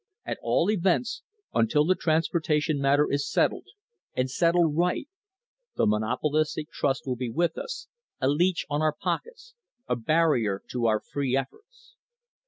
At 0.25 0.39
all 0.41 0.71
events, 0.71 1.21
until 1.53 1.85
the 1.85 1.93
transportation 1.93 2.81
matter 2.81 3.07
is 3.07 3.29
settled, 3.31 3.67
and 4.15 4.31
settled 4.31 4.75
right, 4.75 5.07
the 5.75 5.85
monopolistic 5.85 6.71
trust 6.71 7.05
will 7.05 7.15
be 7.17 7.29
with 7.29 7.55
us, 7.55 7.87
a 8.19 8.27
leech 8.27 8.65
on 8.67 8.81
our 8.81 8.95
pockets, 8.99 9.53
a 9.87 9.95
barrier 9.95 10.63
to 10.71 10.87
our 10.87 10.99
free 11.01 11.35
efforts. 11.37 11.93